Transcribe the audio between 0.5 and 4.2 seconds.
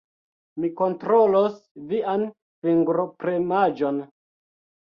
Mi kontrolos vian fingropremaĵon.